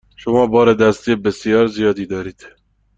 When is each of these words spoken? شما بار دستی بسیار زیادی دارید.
شما 0.15 0.47
بار 0.47 0.73
دستی 0.73 1.15
بسیار 1.15 1.67
زیادی 1.67 2.05
دارید. 2.05 2.45